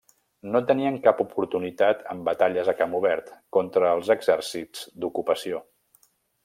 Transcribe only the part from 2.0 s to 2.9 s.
en batalles a